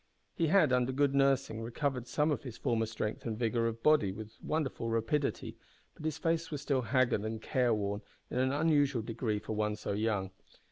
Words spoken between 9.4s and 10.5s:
one so young.